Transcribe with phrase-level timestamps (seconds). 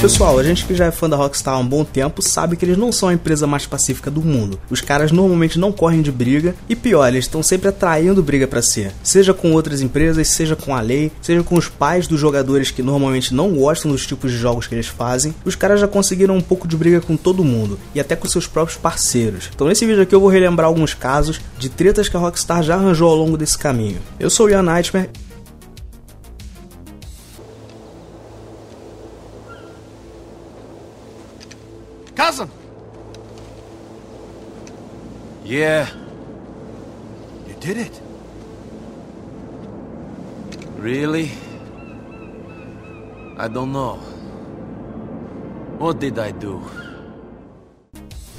[0.00, 2.64] Pessoal, a gente que já é fã da Rockstar há um bom tempo sabe que
[2.64, 4.58] eles não são a empresa mais pacífica do mundo.
[4.70, 8.62] Os caras normalmente não correm de briga e pior, eles estão sempre atraindo briga para
[8.62, 8.90] si.
[9.02, 12.82] Seja com outras empresas, seja com a lei, seja com os pais dos jogadores que
[12.82, 15.34] normalmente não gostam dos tipos de jogos que eles fazem.
[15.44, 18.46] Os caras já conseguiram um pouco de briga com todo mundo e até com seus
[18.46, 19.50] próprios parceiros.
[19.54, 22.74] Então nesse vídeo aqui eu vou relembrar alguns casos de tretas que a Rockstar já
[22.74, 23.98] arranjou ao longo desse caminho.
[24.18, 25.10] Eu sou o Ian Nightmare
[32.14, 32.50] Cousin!
[35.44, 35.88] Yeah.
[37.46, 38.00] You did it.
[40.76, 41.30] Really?
[43.36, 43.96] I don't know.
[45.78, 46.62] What did I do?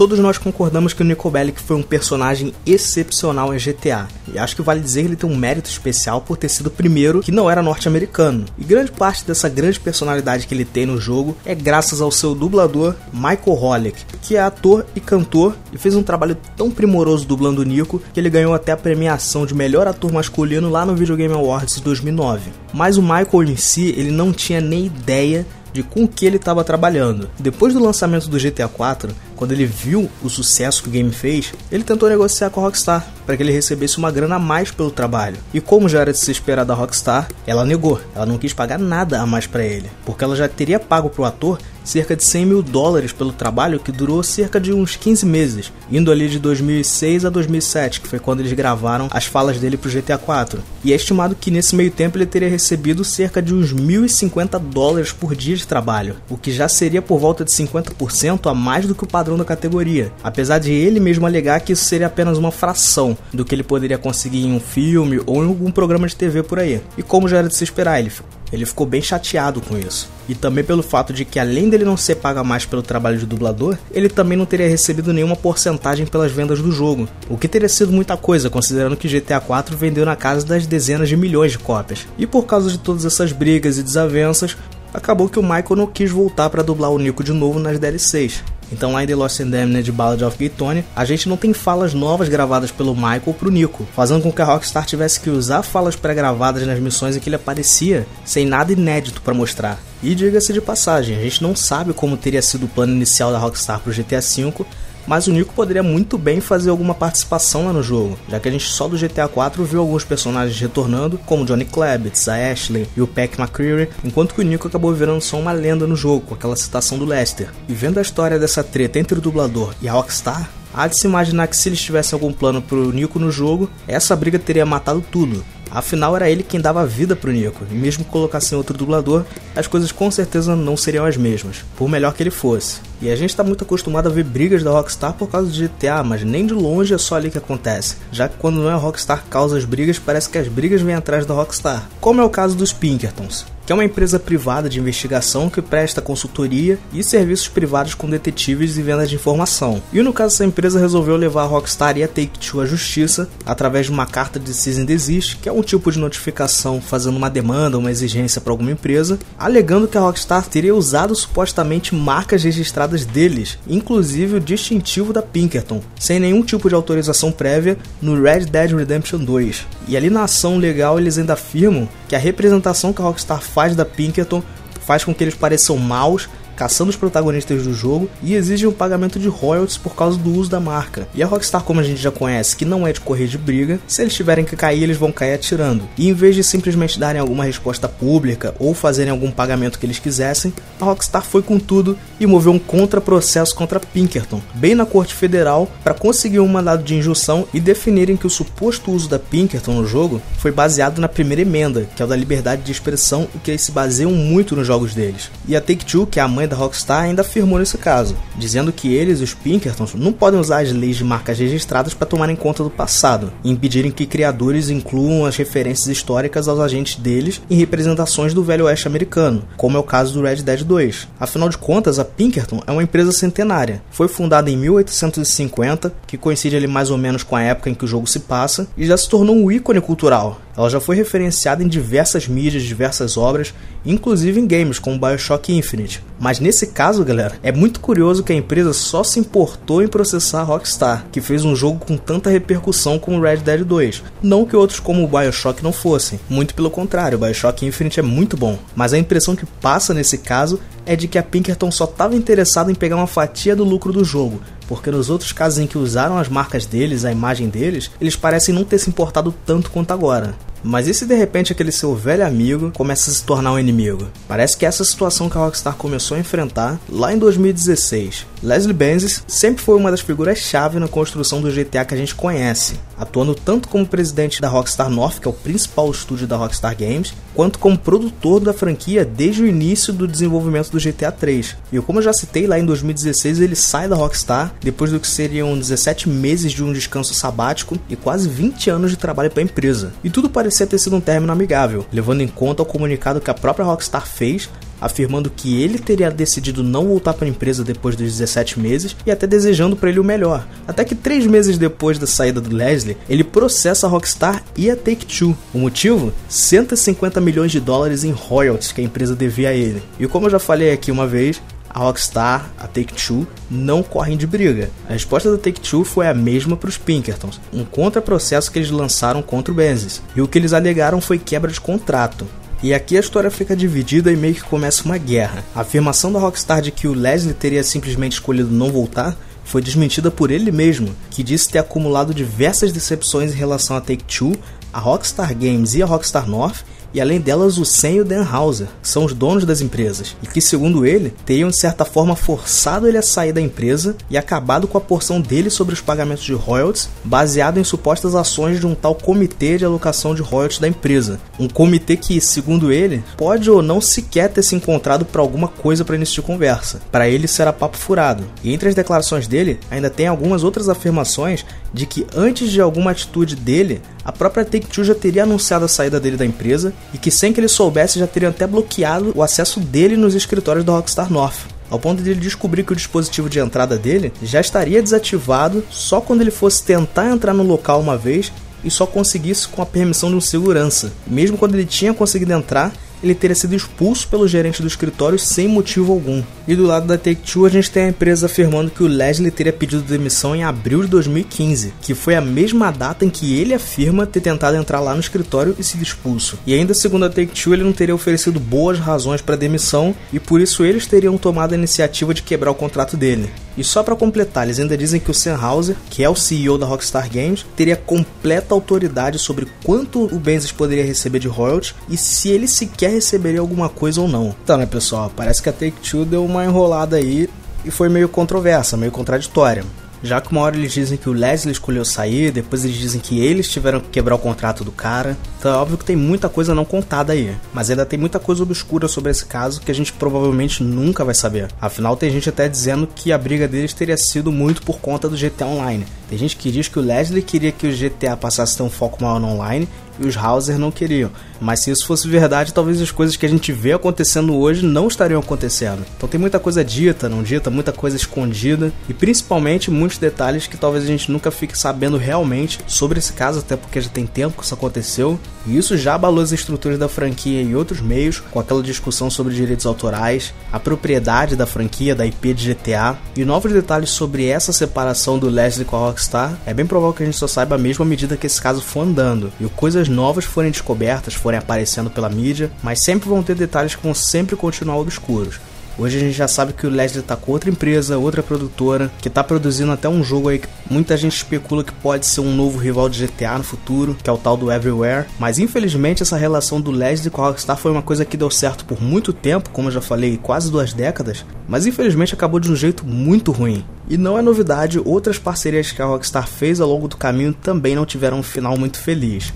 [0.01, 4.07] Todos nós concordamos que o Nico Bellic foi um personagem excepcional em GTA.
[4.33, 6.71] E acho que vale dizer que ele tem um mérito especial por ter sido o
[6.71, 8.45] primeiro que não era norte-americano.
[8.57, 12.33] E grande parte dessa grande personalidade que ele tem no jogo é graças ao seu
[12.33, 17.61] dublador Michael Holick, que é ator e cantor e fez um trabalho tão primoroso dublando
[17.61, 21.15] o Nico que ele ganhou até a premiação de melhor ator masculino lá no Video
[21.15, 22.49] Game Awards de 2009.
[22.73, 26.63] Mas o Michael em si, ele não tinha nem ideia de com que ele estava
[26.63, 27.29] trabalhando.
[27.39, 31.51] Depois do lançamento do GTA 4, quando ele viu o sucesso que o game fez,
[31.71, 34.91] ele tentou negociar com a Rockstar para que ele recebesse uma grana a mais pelo
[34.91, 35.37] trabalho.
[35.51, 37.99] E como já era de se esperar da Rockstar, ela negou.
[38.13, 41.21] Ela não quis pagar nada a mais para ele, porque ela já teria pago para
[41.23, 45.25] o ator cerca de 100 mil dólares pelo trabalho que durou cerca de uns 15
[45.25, 49.77] meses, indo ali de 2006 a 2007, que foi quando eles gravaram as falas dele
[49.77, 50.61] pro GTA 4.
[50.83, 55.11] E é estimado que nesse meio tempo ele teria recebido cerca de uns 1.050 dólares
[55.11, 58.95] por dia de trabalho, o que já seria por volta de 50% a mais do
[58.95, 62.51] que o padrão da categoria, apesar de ele mesmo alegar que isso seria apenas uma
[62.51, 66.43] fração do que ele poderia conseguir em um filme ou em algum programa de TV
[66.43, 66.81] por aí.
[66.97, 68.11] E como já era de se esperar, ele
[68.51, 70.09] ele ficou bem chateado com isso.
[70.27, 73.25] E também pelo fato de que, além dele não ser paga mais pelo trabalho de
[73.25, 77.07] dublador, ele também não teria recebido nenhuma porcentagem pelas vendas do jogo.
[77.29, 81.07] O que teria sido muita coisa, considerando que GTA 4 vendeu na casa das dezenas
[81.07, 82.05] de milhões de cópias.
[82.17, 84.57] E por causa de todas essas brigas e desavenças,
[84.93, 88.43] acabou que o Michael não quis voltar para dublar o Nico de novo nas DLCs.
[88.71, 91.53] Então lá em The Lost Damned de Ballad of Gay Tony, a gente não tem
[91.53, 95.61] falas novas gravadas pelo Michael pro Nico, fazendo com que a Rockstar tivesse que usar
[95.61, 99.79] falas pré-gravadas nas missões em que ele aparecia, sem nada inédito para mostrar.
[100.01, 103.37] E diga-se de passagem, a gente não sabe como teria sido o plano inicial da
[103.37, 104.65] Rockstar pro GTA V,
[105.07, 108.51] mas o Nico poderia muito bem fazer alguma participação lá no jogo, já que a
[108.51, 113.01] gente só do GTA 4 viu alguns personagens retornando, como Johnny Klebitz, a Ashley e
[113.01, 116.33] o Peck McCreary, enquanto que o Nico acabou virando só uma lenda no jogo, com
[116.33, 117.49] aquela citação do Lester.
[117.67, 121.07] E vendo a história dessa treta entre o dublador e a Rockstar, há de se
[121.07, 125.03] imaginar que se eles tivessem algum plano pro Nico no jogo, essa briga teria matado
[125.11, 125.43] tudo.
[125.69, 129.23] Afinal, era ele quem dava vida pro Nico, e mesmo que colocassem outro dublador,
[129.55, 132.81] as coisas com certeza não seriam as mesmas, por melhor que ele fosse.
[133.01, 136.03] E a gente está muito acostumado a ver brigas da Rockstar por causa de GTA,
[136.03, 137.97] mas nem de longe é só ali que acontece.
[138.11, 140.93] Já que quando não é a Rockstar causa as brigas, parece que as brigas vêm
[140.93, 141.89] atrás da Rockstar.
[141.99, 146.01] Como é o caso dos Pinkertons que é uma empresa privada de investigação que presta
[146.01, 149.81] consultoria e serviços privados com detetives e vendas de informação.
[149.93, 153.85] E no caso, essa empresa resolveu levar a Rockstar e a Take-Two à justiça através
[153.85, 157.29] de uma carta de cease and desist, que é um tipo de notificação fazendo uma
[157.29, 162.90] demanda, uma exigência para alguma empresa, alegando que a Rockstar teria usado supostamente marcas registradas
[163.05, 168.71] deles, inclusive o distintivo da Pinkerton, sem nenhum tipo de autorização prévia no Red Dead
[168.71, 169.65] Redemption 2.
[169.87, 173.75] E ali na ação legal eles ainda afirmam que a representação que a Rockstar faz
[173.75, 174.43] da Pinkerton
[174.85, 176.27] faz com que eles pareçam maus
[176.61, 180.47] caçando os protagonistas do jogo e exigem um pagamento de royalties por causa do uso
[180.47, 181.07] da marca.
[181.11, 183.79] E a Rockstar, como a gente já conhece, que não é de correr de briga,
[183.87, 185.89] se eles tiverem que cair, eles vão cair atirando.
[185.97, 189.97] E em vez de simplesmente darem alguma resposta pública ou fazerem algum pagamento que eles
[189.97, 195.15] quisessem, a Rockstar foi com tudo e moveu um contra-processo contra Pinkerton, bem na Corte
[195.15, 199.73] Federal, para conseguir um mandado de injunção e definirem que o suposto uso da Pinkerton
[199.73, 203.39] no jogo foi baseado na primeira emenda, que é o da liberdade de expressão e
[203.39, 205.31] que eles se baseiam muito nos jogos deles.
[205.47, 208.93] E a Take-Two, que é a mãe da Rockstar ainda afirmou nesse caso, dizendo que
[208.93, 212.69] eles, os Pinkertons, não podem usar as leis de marcas registradas para tomarem conta do
[212.69, 218.43] passado e impedirem que criadores incluam as referências históricas aos agentes deles em representações do
[218.43, 221.07] Velho Oeste americano, como é o caso do Red Dead 2.
[221.19, 223.81] Afinal de contas, a Pinkerton é uma empresa centenária.
[223.89, 227.85] Foi fundada em 1850, que coincide ali mais ou menos com a época em que
[227.85, 230.41] o jogo se passa, e já se tornou um ícone cultural.
[230.55, 233.53] Ela já foi referenciada em diversas mídias, diversas obras,
[233.85, 236.03] inclusive em games como BioShock Infinite.
[236.19, 240.41] Mas nesse caso, galera, é muito curioso que a empresa só se importou em processar
[240.41, 244.03] a Rockstar, que fez um jogo com tanta repercussão como Red Dead 2.
[244.21, 248.03] Não que outros como o BioShock não fossem, muito pelo contrário, o BioShock Infinite é
[248.03, 248.57] muito bom.
[248.75, 252.71] Mas a impressão que passa nesse caso é de que a Pinkerton só estava interessada
[252.71, 256.17] em pegar uma fatia do lucro do jogo, porque nos outros casos em que usaram
[256.17, 260.33] as marcas deles, a imagem deles, eles parecem não ter se importado tanto quanto agora.
[260.63, 264.07] Mas e se de repente aquele seu velho amigo começa a se tornar um inimigo?
[264.27, 268.27] Parece que essa situação que a Rockstar começou a enfrentar lá em 2016.
[268.43, 272.79] Leslie Benzies sempre foi uma das figuras-chave na construção do GTA que a gente conhece,
[272.97, 277.13] atuando tanto como presidente da Rockstar North, que é o principal estúdio da Rockstar Games,
[277.35, 281.55] quanto como produtor da franquia desde o início do desenvolvimento do GTA 3.
[281.71, 285.07] E como eu já citei, lá em 2016 ele sai da Rockstar depois do que
[285.07, 289.45] seriam 17 meses de um descanso sabático e quase 20 anos de trabalho para a
[289.45, 289.93] empresa.
[290.03, 293.33] E tudo parecia ter sido um término amigável, levando em conta o comunicado que a
[293.33, 294.49] própria Rockstar fez
[294.81, 299.11] afirmando que ele teria decidido não voltar para a empresa depois dos 17 meses e
[299.11, 300.45] até desejando para ele o melhor.
[300.67, 304.75] Até que três meses depois da saída do Leslie, ele processa a Rockstar e a
[304.75, 305.37] Take-Two.
[305.53, 306.11] O motivo?
[306.27, 309.83] 150 milhões de dólares em royalties que a empresa devia a ele.
[309.99, 311.39] E como eu já falei aqui uma vez,
[311.73, 314.69] a Rockstar, a Take-Two, não correm de briga.
[314.89, 319.21] A resposta da Take-Two foi a mesma para os Pinkertons, um contraprocesso que eles lançaram
[319.21, 320.01] contra o Benzies.
[320.15, 322.27] E o que eles alegaram foi quebra de contrato.
[322.63, 325.43] E aqui a história fica dividida e meio que começa uma guerra.
[325.55, 330.11] A afirmação da Rockstar de que o Leslie teria simplesmente escolhido não voltar foi desmentida
[330.11, 334.33] por ele mesmo, que disse ter acumulado diversas decepções em relação a Take-Two,
[334.71, 338.23] a Rockstar Games e a Rockstar North, e além delas o Sen e o Dan
[338.23, 342.87] Hauser, são os donos das empresas, e que, segundo ele, teriam de certa forma forçado
[342.87, 346.33] ele a sair da empresa e acabado com a porção dele sobre os pagamentos de
[346.33, 351.19] royalties, baseado em supostas ações de um tal comitê de alocação de royalties da empresa.
[351.39, 355.83] Um comitê que, segundo ele, pode ou não sequer ter se encontrado para alguma coisa
[355.83, 356.81] para início de conversa.
[356.91, 358.23] Para ele, era papo furado.
[358.43, 362.91] E entre as declarações dele, ainda tem algumas outras afirmações de que antes de alguma
[362.91, 367.11] atitude dele, a própria Take-Two já teria anunciado a saída dele da empresa e que
[367.11, 371.11] sem que ele soubesse já teriam até bloqueado o acesso dele nos escritórios da Rockstar
[371.11, 371.47] North.
[371.69, 376.01] Ao ponto de ele descobrir que o dispositivo de entrada dele já estaria desativado só
[376.01, 378.31] quando ele fosse tentar entrar no local uma vez
[378.63, 380.91] e só conseguisse com a permissão de um segurança.
[381.07, 385.47] Mesmo quando ele tinha conseguido entrar, ele teria sido expulso pelo gerente do escritório sem
[385.47, 386.23] motivo algum.
[386.47, 389.53] E do lado da Take-Two, a gente tem a empresa afirmando que o Leslie teria
[389.53, 394.05] pedido demissão em abril de 2015, que foi a mesma data em que ele afirma
[394.05, 396.37] ter tentado entrar lá no escritório e sido expulso.
[396.45, 400.41] E ainda segundo a Take-Two, ele não teria oferecido boas razões para demissão e por
[400.41, 403.29] isso eles teriam tomado a iniciativa de quebrar o contrato dele.
[403.57, 406.57] E só para completar, eles ainda dizem que o Sam Hauser, que é o CEO
[406.57, 411.97] da Rockstar Games, teria completa autoridade sobre quanto o Benzies poderia receber de royalties e
[411.97, 414.35] se ele sequer receberia alguma coisa ou não.
[414.43, 417.29] Então, né, pessoal, parece que a Take-Two deu uma enrolada aí
[417.65, 419.63] e foi meio controversa, meio contraditória.
[420.03, 423.19] Já que uma hora eles dizem que o Leslie escolheu sair, depois eles dizem que
[423.19, 425.15] eles tiveram que quebrar o contrato do cara.
[425.37, 427.35] Então é óbvio que tem muita coisa não contada aí.
[427.53, 431.13] Mas ainda tem muita coisa obscura sobre esse caso que a gente provavelmente nunca vai
[431.13, 431.49] saber.
[431.61, 435.17] Afinal, tem gente até dizendo que a briga deles teria sido muito por conta do
[435.17, 435.85] GTA Online.
[436.09, 438.69] Tem gente que diz que o Leslie queria que o GTA passasse a ter um
[438.69, 439.67] foco maior no online
[440.01, 441.11] e os Hauser não queriam.
[441.39, 444.87] Mas se isso fosse verdade, talvez as coisas que a gente vê acontecendo hoje não
[444.87, 445.83] estariam acontecendo.
[445.97, 450.57] Então tem muita coisa dita, não dita, muita coisa escondida e principalmente muitos detalhes que
[450.57, 454.37] talvez a gente nunca fique sabendo realmente sobre esse caso, até porque já tem tempo
[454.37, 455.19] que isso aconteceu.
[455.45, 459.33] E isso já abalou as estruturas da franquia e outros meios, com aquela discussão sobre
[459.33, 464.53] direitos autorais, a propriedade da franquia, da IP de GTA e novos detalhes sobre essa
[464.53, 466.37] separação do Leslie com a Rockstar.
[466.45, 468.81] É bem provável que a gente só saiba mesmo à medida que esse caso for
[468.81, 473.75] andando e coisas novas forem descobertas, forem aparecendo pela mídia, mas sempre vão ter detalhes
[473.75, 475.39] que vão sempre continuar obscuros.
[475.77, 479.09] Hoje a gente já sabe que o Leslie tá com outra empresa, outra produtora, que
[479.09, 482.59] tá produzindo até um jogo aí que muita gente especula que pode ser um novo
[482.59, 485.07] rival de GTA no futuro, que é o tal do Everywhere.
[485.17, 488.65] Mas infelizmente essa relação do Leslie com a Rockstar foi uma coisa que deu certo
[488.65, 492.55] por muito tempo, como eu já falei, quase duas décadas, mas infelizmente acabou de um
[492.55, 493.65] jeito muito ruim.
[493.89, 497.75] E não é novidade, outras parcerias que a Rockstar fez ao longo do caminho também
[497.75, 499.33] não tiveram um final muito feliz.